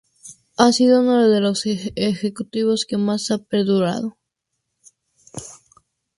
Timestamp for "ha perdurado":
3.29-4.17